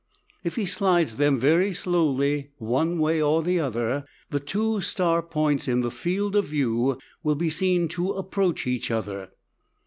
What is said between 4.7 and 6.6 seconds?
star points in the field of